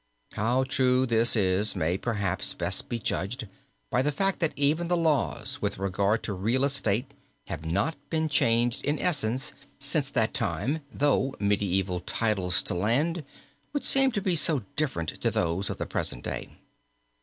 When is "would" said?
13.73-13.85